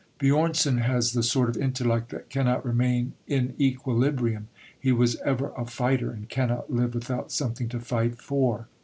[0.19, 4.47] Björnson has the sort of intellect that cannot remain in equilibrium.
[4.79, 8.67] He was ever a fighter, and cannot live without something to fight for.